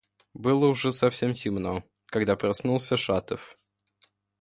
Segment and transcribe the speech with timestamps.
[0.33, 3.55] Было уже совсем темно, когда проснулся Шатов.